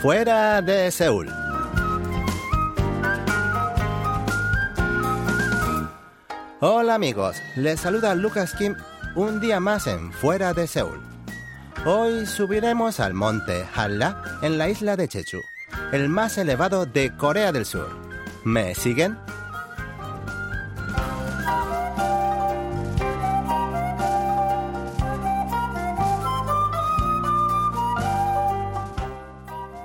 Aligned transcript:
Fuera 0.00 0.62
de 0.62 0.92
Seúl. 0.92 1.28
Hola 6.60 6.94
amigos, 6.94 7.36
les 7.56 7.80
saluda 7.80 8.14
Lucas 8.14 8.54
Kim 8.54 8.76
un 9.16 9.40
día 9.40 9.58
más 9.58 9.88
en 9.88 10.12
Fuera 10.12 10.54
de 10.54 10.68
Seúl. 10.68 11.00
Hoy 11.84 12.26
subiremos 12.26 13.00
al 13.00 13.12
monte 13.12 13.64
Halla 13.74 14.22
en 14.40 14.56
la 14.56 14.68
isla 14.68 14.94
de 14.94 15.08
Jeju, 15.08 15.40
el 15.90 16.08
más 16.08 16.38
elevado 16.38 16.86
de 16.86 17.16
Corea 17.16 17.50
del 17.50 17.66
Sur. 17.66 17.88
¿Me 18.44 18.76
siguen? 18.76 19.18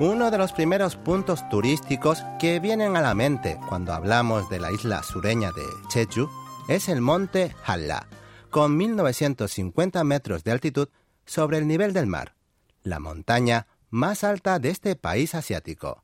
Uno 0.00 0.30
de 0.30 0.38
los 0.38 0.54
primeros 0.54 0.96
puntos 0.96 1.46
turísticos 1.50 2.24
que 2.38 2.58
vienen 2.58 2.96
a 2.96 3.02
la 3.02 3.14
mente 3.14 3.60
cuando 3.68 3.92
hablamos 3.92 4.48
de 4.48 4.58
la 4.58 4.72
isla 4.72 5.02
sureña 5.02 5.52
de 5.52 5.62
Jeju 5.92 6.26
es 6.68 6.88
el 6.88 7.02
monte 7.02 7.54
Halla, 7.66 8.08
con 8.48 8.78
1950 8.78 10.02
metros 10.04 10.42
de 10.42 10.52
altitud 10.52 10.88
sobre 11.26 11.58
el 11.58 11.68
nivel 11.68 11.92
del 11.92 12.06
mar, 12.06 12.34
la 12.82 12.98
montaña 12.98 13.66
más 13.90 14.24
alta 14.24 14.58
de 14.58 14.70
este 14.70 14.96
país 14.96 15.34
asiático. 15.34 16.02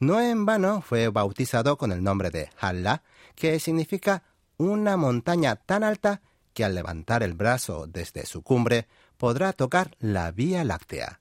No 0.00 0.20
en 0.20 0.44
vano 0.44 0.82
fue 0.82 1.06
bautizado 1.06 1.78
con 1.78 1.92
el 1.92 2.02
nombre 2.02 2.30
de 2.30 2.50
Halla, 2.58 3.04
que 3.36 3.60
significa 3.60 4.24
una 4.56 4.96
montaña 4.96 5.54
tan 5.54 5.84
alta 5.84 6.20
que 6.52 6.64
al 6.64 6.74
levantar 6.74 7.22
el 7.22 7.34
brazo 7.34 7.86
desde 7.86 8.26
su 8.26 8.42
cumbre 8.42 8.88
podrá 9.18 9.52
tocar 9.52 9.94
la 10.00 10.32
Vía 10.32 10.64
Láctea 10.64 11.20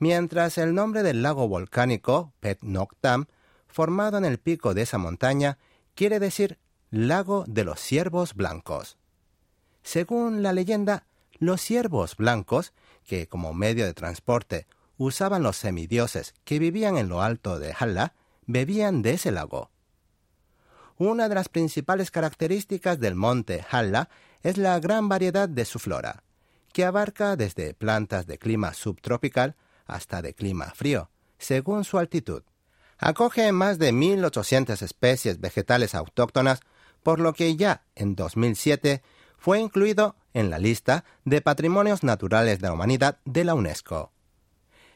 mientras 0.00 0.58
el 0.58 0.74
nombre 0.74 1.04
del 1.04 1.22
lago 1.22 1.46
volcánico, 1.46 2.32
Pet 2.40 2.58
Noctam, 2.62 3.26
formado 3.68 4.18
en 4.18 4.24
el 4.24 4.38
pico 4.38 4.74
de 4.74 4.82
esa 4.82 4.98
montaña, 4.98 5.58
quiere 5.94 6.18
decir 6.18 6.58
lago 6.90 7.44
de 7.46 7.62
los 7.62 7.78
ciervos 7.78 8.34
blancos. 8.34 8.96
Según 9.82 10.42
la 10.42 10.52
leyenda, 10.52 11.06
los 11.38 11.60
ciervos 11.60 12.16
blancos, 12.16 12.72
que 13.06 13.28
como 13.28 13.54
medio 13.54 13.84
de 13.84 13.94
transporte 13.94 14.66
usaban 14.96 15.42
los 15.42 15.56
semidioses 15.56 16.34
que 16.44 16.58
vivían 16.58 16.96
en 16.96 17.08
lo 17.08 17.22
alto 17.22 17.58
de 17.58 17.72
Halla, 17.72 18.14
bebían 18.46 19.02
de 19.02 19.12
ese 19.12 19.30
lago. 19.30 19.70
Una 20.96 21.28
de 21.28 21.34
las 21.34 21.48
principales 21.48 22.10
características 22.10 22.98
del 23.00 23.14
monte 23.14 23.64
Halla 23.70 24.08
es 24.42 24.56
la 24.56 24.78
gran 24.80 25.08
variedad 25.08 25.48
de 25.48 25.64
su 25.64 25.78
flora, 25.78 26.22
que 26.72 26.84
abarca 26.84 27.36
desde 27.36 27.74
plantas 27.74 28.26
de 28.26 28.38
clima 28.38 28.74
subtropical 28.74 29.56
hasta 29.90 30.22
de 30.22 30.34
clima 30.34 30.72
frío, 30.74 31.10
según 31.38 31.84
su 31.84 31.98
altitud. 31.98 32.42
Acoge 32.98 33.50
más 33.52 33.78
de 33.78 33.92
1.800 33.92 34.82
especies 34.82 35.40
vegetales 35.40 35.94
autóctonas, 35.94 36.60
por 37.02 37.18
lo 37.18 37.32
que 37.32 37.56
ya 37.56 37.82
en 37.94 38.14
2007 38.14 39.02
fue 39.38 39.58
incluido 39.58 40.16
en 40.34 40.50
la 40.50 40.58
lista 40.58 41.04
de 41.24 41.40
Patrimonios 41.40 42.02
Naturales 42.04 42.60
de 42.60 42.68
la 42.68 42.74
Humanidad 42.74 43.18
de 43.24 43.44
la 43.44 43.54
UNESCO. 43.54 44.12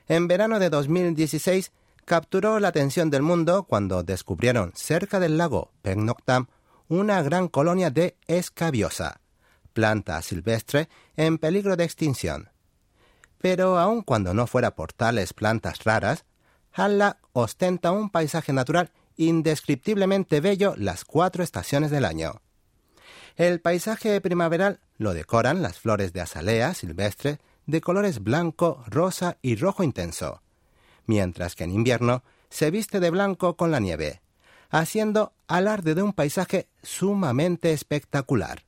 En 0.07 0.29
verano 0.29 0.59
de 0.59 0.69
2016 0.69 1.73
capturó 2.05 2.61
la 2.61 2.69
atención 2.69 3.11
del 3.11 3.23
mundo 3.23 3.65
cuando 3.65 4.03
descubrieron 4.03 4.73
cerca 4.75 5.19
del 5.19 5.39
lago 5.39 5.73
Pernoctam 5.81 6.49
una 6.89 7.23
gran 7.23 7.49
colonia 7.49 7.91
de 7.91 8.17
escabiosa, 8.27 9.21
planta 9.73 10.21
silvestre 10.21 10.89
en 11.17 11.39
peligro 11.39 11.77
de 11.77 11.85
extinción. 11.85 12.51
Pero 13.45 13.79
aun 13.79 14.01
cuando 14.01 14.33
no 14.33 14.47
fuera 14.47 14.75
por 14.75 14.95
tales 14.95 15.35
plantas 15.35 15.85
raras, 15.85 16.25
Halla 16.73 17.19
ostenta 17.35 17.93
un 17.93 18.09
paisaje 18.09 18.55
natural 18.55 18.91
indescriptiblemente 19.19 20.41
bello 20.41 20.73
las 20.79 21.05
cuatro 21.05 21.45
estaciones 21.45 21.91
del 21.91 22.07
año. 22.07 22.41
El 23.37 23.61
paisaje 23.61 24.19
primaveral 24.23 24.81
lo 24.97 25.13
decoran 25.13 25.61
las 25.61 25.79
flores 25.79 26.15
de 26.15 26.23
azalea 26.23 26.73
silvestre 26.73 27.39
de 27.67 27.83
colores 27.83 28.23
blanco, 28.23 28.83
rosa 28.87 29.37
y 29.43 29.57
rojo 29.57 29.83
intenso, 29.83 30.41
mientras 31.05 31.55
que 31.55 31.65
en 31.65 31.73
invierno 31.73 32.23
se 32.49 32.71
viste 32.71 32.99
de 32.99 33.11
blanco 33.11 33.59
con 33.59 33.71
la 33.71 33.79
nieve, 33.79 34.23
haciendo 34.71 35.35
alarde 35.49 35.95
de 35.95 36.03
un 36.03 36.15
paisaje 36.15 36.71
sumamente 36.83 37.75
espectacular. 37.75 38.65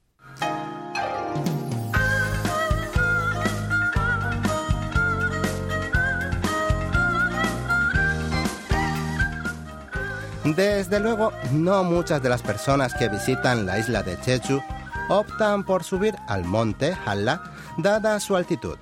Desde 10.55 11.01
luego, 11.01 11.33
no 11.51 11.83
muchas 11.83 12.23
de 12.23 12.29
las 12.29 12.41
personas 12.41 12.95
que 12.95 13.09
visitan 13.09 13.67
la 13.67 13.81
isla 13.81 14.05
de 14.05 14.17
Jeju 14.17 14.61
optan 15.09 15.65
por 15.65 15.83
subir 15.83 16.15
al 16.29 16.45
monte 16.45 16.97
Halla, 17.05 17.43
dada 17.79 18.21
su 18.21 18.37
altitud. 18.37 18.79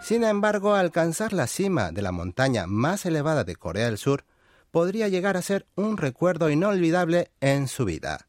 Sin 0.00 0.22
embargo, 0.22 0.76
alcanzar 0.76 1.32
la 1.32 1.48
cima 1.48 1.90
de 1.90 2.02
la 2.02 2.12
montaña 2.12 2.68
más 2.68 3.04
elevada 3.04 3.42
de 3.42 3.56
Corea 3.56 3.86
del 3.86 3.98
Sur 3.98 4.24
podría 4.70 5.08
llegar 5.08 5.36
a 5.36 5.42
ser 5.42 5.66
un 5.74 5.96
recuerdo 5.96 6.50
inolvidable 6.50 7.32
en 7.40 7.66
su 7.66 7.84
vida. 7.84 8.28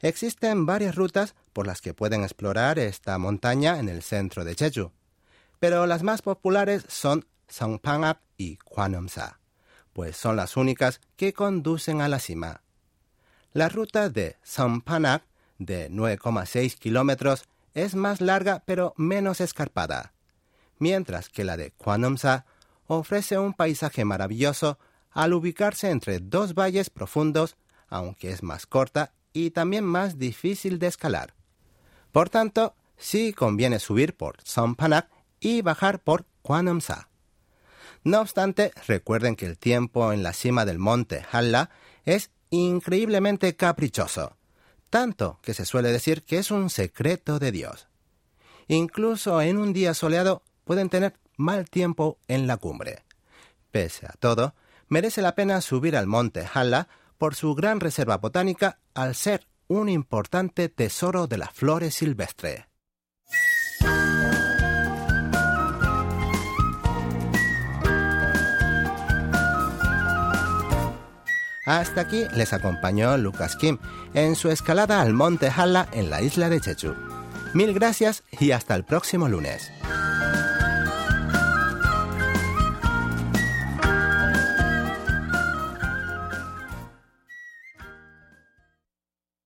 Existen 0.00 0.64
varias 0.64 0.94
rutas 0.94 1.34
por 1.52 1.66
las 1.66 1.82
que 1.82 1.92
pueden 1.92 2.22
explorar 2.22 2.78
esta 2.78 3.18
montaña 3.18 3.78
en 3.78 3.90
el 3.90 4.02
centro 4.02 4.44
de 4.44 4.54
Jeju, 4.54 4.90
pero 5.60 5.86
las 5.86 6.02
más 6.02 6.22
populares 6.22 6.86
son 6.88 7.26
Songpangak 7.46 8.20
y 8.38 8.56
Kwanumsa 8.56 9.41
pues 9.92 10.16
son 10.16 10.36
las 10.36 10.56
únicas 10.56 11.00
que 11.16 11.32
conducen 11.32 12.00
a 12.00 12.08
la 12.08 12.18
cima. 12.18 12.62
La 13.52 13.68
ruta 13.68 14.08
de 14.08 14.36
Sampanak, 14.42 15.24
de 15.58 15.90
9,6 15.90 16.78
kilómetros, 16.78 17.44
es 17.74 17.94
más 17.94 18.20
larga 18.20 18.62
pero 18.66 18.94
menos 18.96 19.40
escarpada, 19.40 20.12
mientras 20.78 21.28
que 21.28 21.44
la 21.44 21.56
de 21.56 21.70
Kwanumsa 21.72 22.46
ofrece 22.86 23.38
un 23.38 23.54
paisaje 23.54 24.04
maravilloso 24.04 24.78
al 25.10 25.34
ubicarse 25.34 25.90
entre 25.90 26.18
dos 26.20 26.54
valles 26.54 26.90
profundos, 26.90 27.56
aunque 27.88 28.30
es 28.30 28.42
más 28.42 28.66
corta 28.66 29.12
y 29.32 29.50
también 29.50 29.84
más 29.84 30.18
difícil 30.18 30.78
de 30.78 30.86
escalar. 30.86 31.34
Por 32.10 32.28
tanto, 32.28 32.74
sí 32.96 33.32
conviene 33.32 33.78
subir 33.78 34.16
por 34.16 34.36
Sampanak 34.44 35.08
y 35.40 35.62
bajar 35.62 36.00
por 36.00 36.26
Kwanumsa. 36.42 37.08
No 38.04 38.20
obstante, 38.20 38.72
recuerden 38.86 39.36
que 39.36 39.46
el 39.46 39.58
tiempo 39.58 40.12
en 40.12 40.22
la 40.22 40.32
cima 40.32 40.64
del 40.64 40.78
monte 40.78 41.24
Halla 41.30 41.70
es 42.04 42.30
increíblemente 42.50 43.54
caprichoso, 43.56 44.36
tanto 44.90 45.38
que 45.42 45.54
se 45.54 45.64
suele 45.64 45.92
decir 45.92 46.22
que 46.24 46.38
es 46.38 46.50
un 46.50 46.68
secreto 46.68 47.38
de 47.38 47.52
Dios. 47.52 47.88
Incluso 48.68 49.40
en 49.40 49.58
un 49.58 49.72
día 49.72 49.94
soleado 49.94 50.42
pueden 50.64 50.88
tener 50.88 51.14
mal 51.36 51.70
tiempo 51.70 52.18
en 52.28 52.46
la 52.46 52.56
cumbre. 52.56 53.04
Pese 53.70 54.06
a 54.06 54.14
todo, 54.18 54.54
merece 54.88 55.22
la 55.22 55.34
pena 55.34 55.60
subir 55.60 55.96
al 55.96 56.06
monte 56.06 56.44
Halla 56.52 56.88
por 57.18 57.34
su 57.34 57.54
gran 57.54 57.80
reserva 57.80 58.18
botánica 58.18 58.78
al 58.94 59.14
ser 59.14 59.46
un 59.68 59.88
importante 59.88 60.68
tesoro 60.68 61.26
de 61.26 61.38
las 61.38 61.52
flores 61.52 61.94
silvestres. 61.94 62.64
Hasta 71.72 72.02
aquí 72.02 72.26
les 72.34 72.52
acompañó 72.52 73.16
Lucas 73.16 73.56
Kim 73.56 73.78
en 74.12 74.36
su 74.36 74.50
escalada 74.50 75.00
al 75.00 75.14
monte 75.14 75.48
Halla 75.48 75.88
en 75.92 76.10
la 76.10 76.20
isla 76.20 76.50
de 76.50 76.60
Jeju. 76.60 76.94
Mil 77.54 77.72
gracias 77.72 78.24
y 78.38 78.50
hasta 78.50 78.74
el 78.74 78.84
próximo 78.84 79.26
lunes. 79.26 79.72